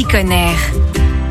Ticoner. 0.00 0.79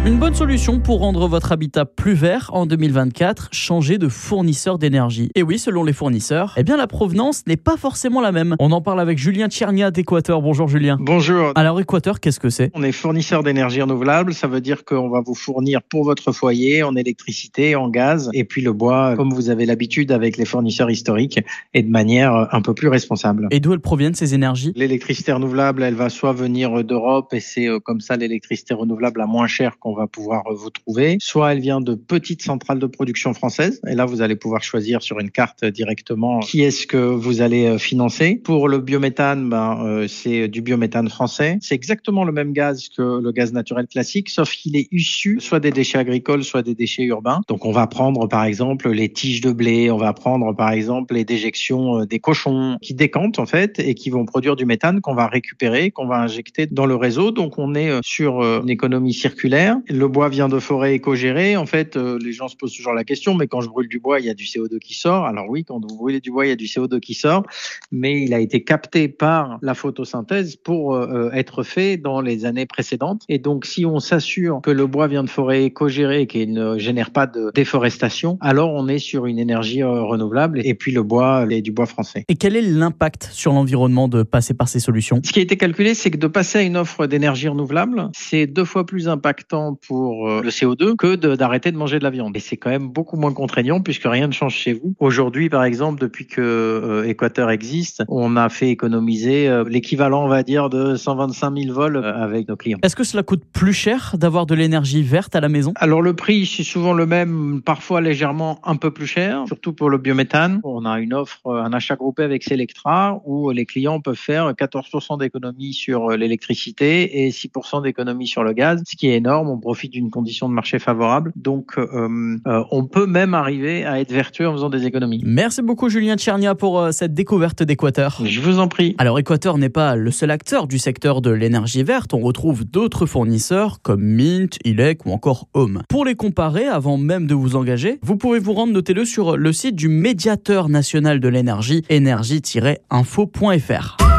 Une 0.05 0.17
bonne 0.17 0.33
solution 0.33 0.79
pour 0.79 0.99
rendre 0.99 1.27
votre 1.27 1.51
habitat 1.51 1.83
plus 1.83 2.13
vert 2.13 2.51
en 2.53 2.65
2024, 2.65 3.49
changer 3.51 3.97
de 3.97 4.07
fournisseur 4.07 4.79
d'énergie. 4.79 5.29
Et 5.35 5.43
oui, 5.43 5.59
selon 5.59 5.83
les 5.83 5.91
fournisseurs, 5.91 6.53
eh 6.55 6.63
bien 6.63 6.77
la 6.77 6.87
provenance 6.87 7.45
n'est 7.47 7.57
pas 7.57 7.75
forcément 7.75 8.21
la 8.21 8.31
même. 8.31 8.55
On 8.59 8.71
en 8.71 8.79
parle 8.79 9.01
avec 9.01 9.17
Julien 9.17 9.49
Tchernia 9.49 9.91
d'Équateur. 9.91 10.41
Bonjour 10.41 10.69
Julien. 10.69 10.95
Bonjour. 11.01 11.51
Alors 11.55 11.81
Équateur, 11.81 12.21
qu'est-ce 12.21 12.39
que 12.39 12.49
c'est? 12.49 12.71
On 12.75 12.81
est 12.81 12.93
fournisseur 12.93 13.43
d'énergie 13.43 13.81
renouvelable, 13.81 14.33
ça 14.33 14.47
veut 14.47 14.61
dire 14.61 14.85
qu'on 14.85 15.09
va 15.09 15.19
vous 15.19 15.35
fournir 15.35 15.81
pour 15.83 16.05
votre 16.05 16.31
foyer 16.31 16.81
en 16.81 16.95
électricité, 16.95 17.75
en 17.75 17.89
gaz, 17.89 18.29
et 18.33 18.45
puis 18.45 18.61
le 18.61 18.71
bois, 18.71 19.15
comme 19.17 19.33
vous 19.33 19.49
avez 19.49 19.65
l'habitude 19.65 20.13
avec 20.13 20.37
les 20.37 20.45
fournisseurs 20.45 20.89
historiques, 20.89 21.41
et 21.73 21.83
de 21.83 21.89
manière 21.89 22.47
un 22.53 22.61
peu 22.61 22.73
plus 22.73 22.87
responsable. 22.87 23.49
Et 23.51 23.59
d'où 23.59 23.73
elles 23.73 23.81
proviennent 23.81 24.15
ces 24.15 24.33
énergies? 24.33 24.71
L'électricité 24.77 25.33
renouvelable, 25.33 25.83
elle 25.83 25.95
va 25.95 26.07
soit 26.07 26.31
venir 26.31 26.85
d'Europe, 26.85 27.33
et 27.33 27.41
c'est 27.41 27.67
euh, 27.67 27.81
comme 27.81 27.99
ça 27.99 28.15
l'électricité 28.15 28.73
renouvelable 28.73 29.19
la 29.19 29.27
moins 29.27 29.47
chère 29.47 29.77
qu'on 29.77 29.88
va 29.93 30.07
pouvoir 30.07 30.43
euh, 30.47 30.53
vous 30.53 30.69
trouver, 30.69 31.17
soit 31.19 31.53
elle 31.53 31.59
vient 31.59 31.81
de 31.81 31.95
petites 31.95 32.41
centrales 32.41 32.79
de 32.79 32.85
production 32.85 33.33
françaises, 33.33 33.81
et 33.87 33.95
là 33.95 34.05
vous 34.05 34.21
allez 34.21 34.35
pouvoir 34.35 34.63
choisir 34.63 35.01
sur 35.01 35.19
une 35.19 35.31
carte 35.31 35.65
directement 35.65 36.39
qui 36.39 36.61
est-ce 36.61 36.87
que 36.87 36.97
vous 36.97 37.41
allez 37.41 37.65
euh, 37.65 37.77
financer. 37.77 38.35
Pour 38.43 38.67
le 38.67 38.79
biométhane, 38.79 39.49
ben, 39.49 39.83
euh, 39.83 40.07
c'est 40.07 40.47
du 40.47 40.61
biométhane 40.61 41.09
français. 41.09 41.57
C'est 41.61 41.75
exactement 41.75 42.23
le 42.23 42.31
même 42.31 42.53
gaz 42.53 42.89
que 42.89 43.21
le 43.21 43.31
gaz 43.31 43.53
naturel 43.53 43.87
classique, 43.87 44.29
sauf 44.29 44.51
qu'il 44.51 44.75
est 44.75 44.87
issu 44.91 45.39
soit 45.39 45.59
des 45.59 45.71
déchets 45.71 45.97
agricoles, 45.97 46.43
soit 46.43 46.63
des 46.63 46.75
déchets 46.75 47.03
urbains. 47.03 47.41
Donc 47.47 47.65
on 47.65 47.71
va 47.71 47.87
prendre 47.87 48.27
par 48.27 48.43
exemple 48.43 48.89
les 48.89 49.09
tiges 49.09 49.41
de 49.41 49.51
blé, 49.51 49.91
on 49.91 49.97
va 49.97 50.13
prendre 50.13 50.55
par 50.55 50.71
exemple 50.71 51.13
les 51.13 51.25
déjections 51.25 52.05
des 52.05 52.19
cochons 52.19 52.77
qui 52.81 52.93
décantent 52.93 53.39
en 53.39 53.45
fait 53.45 53.79
et 53.79 53.95
qui 53.95 54.09
vont 54.09 54.25
produire 54.25 54.55
du 54.55 54.65
méthane 54.65 55.01
qu'on 55.01 55.15
va 55.15 55.27
récupérer, 55.27 55.91
qu'on 55.91 56.07
va 56.07 56.17
injecter 56.17 56.67
dans 56.67 56.85
le 56.85 56.95
réseau. 56.95 57.31
Donc 57.31 57.57
on 57.57 57.75
est 57.75 57.91
sur 58.03 58.41
une 58.41 58.69
économie 58.69 59.13
circulaire. 59.13 59.77
Le 59.87 60.07
bois 60.07 60.29
vient 60.29 60.49
de 60.49 60.59
forêts 60.59 60.95
éco-gérées. 60.95 61.57
En 61.57 61.65
fait, 61.65 61.95
les 61.95 62.31
gens 62.31 62.47
se 62.47 62.55
posent 62.55 62.73
toujours 62.73 62.93
la 62.93 63.03
question, 63.03 63.35
mais 63.35 63.47
quand 63.47 63.61
je 63.61 63.69
brûle 63.69 63.87
du 63.87 63.99
bois, 63.99 64.19
il 64.19 64.25
y 64.25 64.29
a 64.29 64.33
du 64.33 64.45
CO2 64.45 64.79
qui 64.79 64.93
sort. 64.93 65.25
Alors 65.25 65.45
oui, 65.49 65.63
quand 65.63 65.79
vous 65.79 65.95
brûlez 65.95 66.19
du 66.19 66.31
bois, 66.31 66.45
il 66.45 66.49
y 66.49 66.53
a 66.53 66.55
du 66.55 66.65
CO2 66.65 66.99
qui 66.99 67.13
sort, 67.13 67.43
mais 67.91 68.21
il 68.21 68.33
a 68.33 68.39
été 68.39 68.63
capté 68.63 69.07
par 69.07 69.59
la 69.61 69.73
photosynthèse 69.73 70.55
pour 70.55 70.95
euh, 70.95 71.29
être 71.31 71.63
fait 71.63 71.97
dans 71.97 72.21
les 72.21 72.45
années 72.45 72.65
précédentes. 72.65 73.23
Et 73.29 73.39
donc, 73.39 73.65
si 73.65 73.85
on 73.85 73.99
s'assure 73.99 74.61
que 74.61 74.71
le 74.71 74.87
bois 74.87 75.07
vient 75.07 75.23
de 75.23 75.29
forêts 75.29 75.65
éco-gérées, 75.65 76.27
qu'il 76.27 76.53
ne 76.53 76.77
génère 76.77 77.11
pas 77.11 77.27
de 77.27 77.51
déforestation, 77.53 78.37
alors 78.41 78.73
on 78.73 78.87
est 78.87 78.99
sur 78.99 79.25
une 79.25 79.39
énergie 79.39 79.83
euh, 79.83 80.01
renouvelable. 80.01 80.61
Et 80.63 80.73
puis 80.73 80.91
le 80.91 81.03
bois 81.03 81.45
est 81.49 81.61
du 81.61 81.71
bois 81.71 81.85
français. 81.85 82.25
Et 82.27 82.35
quel 82.35 82.55
est 82.55 82.61
l'impact 82.61 83.29
sur 83.31 83.53
l'environnement 83.53 84.07
de 84.07 84.23
passer 84.23 84.53
par 84.53 84.67
ces 84.67 84.79
solutions? 84.79 85.21
Ce 85.23 85.31
qui 85.31 85.39
a 85.39 85.41
été 85.43 85.57
calculé, 85.57 85.93
c'est 85.93 86.11
que 86.11 86.17
de 86.17 86.27
passer 86.27 86.59
à 86.59 86.61
une 86.61 86.77
offre 86.77 87.07
d'énergie 87.07 87.47
renouvelable, 87.47 88.09
c'est 88.13 88.47
deux 88.47 88.65
fois 88.65 88.85
plus 88.85 89.07
impactant 89.07 89.68
pour 89.75 90.29
euh, 90.29 90.41
le 90.41 90.49
CO2 90.49 90.95
que 90.95 91.15
d'arrêter 91.15 91.71
de, 91.71 91.77
manger 91.77 91.99
de 91.99 92.03
la 92.03 92.09
viande. 92.09 92.35
Et 92.35 92.39
c'est 92.39 92.57
quand 92.57 92.69
même 92.69 92.89
beaucoup 92.89 93.17
moins 93.17 93.33
contraignant 93.33 93.81
puisque 93.81 94.05
rien 94.05 94.27
ne 94.27 94.33
change 94.33 94.55
chez 94.55 94.73
vous. 94.73 94.93
Aujourd'hui, 94.99 95.49
par 95.49 95.63
exemple, 95.63 95.99
depuis 95.99 96.25
que 96.25 96.41
euh, 96.41 97.07
Équateur 97.07 97.49
existe, 97.49 98.03
on 98.07 98.35
a 98.35 98.49
fait 98.49 98.69
économiser 98.69 99.47
euh, 99.47 99.63
l'équivalent, 99.67 100.23
on 100.25 100.27
va 100.27 100.43
dire, 100.43 100.69
de 100.69 100.95
125 100.95 101.57
000 101.57 101.73
vols 101.73 102.03
avec 102.03 102.47
nos 102.47 102.55
clients. 102.55 102.79
Est-ce 102.83 102.95
que 102.95 103.03
cela 103.03 103.23
coûte 103.23 103.43
plus 103.51 103.73
cher 103.73 104.15
d'avoir 104.17 104.45
de 104.45 104.55
l'énergie 104.55 105.03
verte 105.03 105.35
à 105.35 105.41
la 105.41 105.49
maison? 105.49 105.73
Alors 105.75 106.01
le 106.01 106.13
prix, 106.13 106.45
c'est 106.45 106.63
souvent 106.63 106.93
le 106.93 107.05
même, 107.05 107.61
parfois 107.63 108.01
légèrement 108.01 108.59
un 108.63 108.75
peu 108.75 108.91
plus 108.91 109.07
cher, 109.07 109.43
surtout 109.47 109.73
pour 109.73 109.89
le 109.89 109.97
biométhane. 109.97 110.61
On 110.63 110.85
a 110.85 110.99
une 110.99 111.13
offre, 111.13 111.51
un 111.51 111.73
achat 111.73 111.95
groupé 111.95 112.23
avec 112.23 112.43
Selectra 112.43 113.21
où 113.25 113.51
les 113.51 113.65
clients 113.65 113.99
peuvent 114.01 114.15
faire 114.15 114.51
14% 114.51 115.19
d'économie 115.19 115.73
sur 115.73 116.09
l'électricité 116.09 117.25
et 117.25 117.29
6% 117.29 117.83
d'économie 117.83 118.27
sur 118.27 118.43
le 118.43 118.53
gaz, 118.53 118.81
ce 118.85 118.95
qui 118.95 119.07
est 119.07 119.17
énorme. 119.17 119.49
On 119.49 119.58
profite 119.59 119.91
d'une 119.91 120.09
condition 120.09 120.49
de 120.49 120.53
marché 120.53 120.79
favorable. 120.79 121.31
Donc, 121.35 121.77
euh, 121.77 122.37
euh, 122.47 122.63
on 122.71 122.85
peut 122.85 123.05
même 123.05 123.33
arriver 123.33 123.85
à 123.85 123.99
être 123.99 124.11
vertueux 124.11 124.47
en 124.47 124.53
faisant 124.53 124.69
des 124.69 124.85
économies. 124.85 125.21
Merci 125.25 125.61
beaucoup, 125.61 125.89
Julien 125.89 126.17
Tchernia, 126.17 126.55
pour 126.55 126.79
euh, 126.79 126.91
cette 126.91 127.13
découverte 127.13 127.63
d'Équateur. 127.63 128.21
Je 128.23 128.41
vous 128.41 128.59
en 128.59 128.67
prie. 128.67 128.95
Alors, 128.97 129.19
Équateur 129.19 129.57
n'est 129.57 129.69
pas 129.69 129.95
le 129.95 130.11
seul 130.11 130.31
acteur 130.31 130.67
du 130.67 130.79
secteur 130.79 131.21
de 131.21 131.31
l'énergie 131.31 131.83
verte. 131.83 132.13
On 132.13 132.19
retrouve 132.19 132.65
d'autres 132.65 133.05
fournisseurs 133.05 133.81
comme 133.81 134.01
Mint, 134.01 134.57
ILEC 134.65 135.05
ou 135.05 135.11
encore 135.11 135.47
Home. 135.53 135.83
Pour 135.89 136.05
les 136.05 136.15
comparer, 136.15 136.65
avant 136.65 136.97
même 136.97 137.27
de 137.27 137.35
vous 137.35 137.55
engager, 137.55 137.99
vous 138.01 138.17
pouvez 138.17 138.39
vous 138.39 138.53
rendre, 138.53 138.73
notez-le, 138.73 139.05
sur 139.05 139.37
le 139.37 139.53
site 139.53 139.75
du 139.75 139.89
médiateur 139.89 140.69
national 140.69 141.19
de 141.19 141.27
l'énergie, 141.27 141.83
énergie-info.fr. 141.89 144.18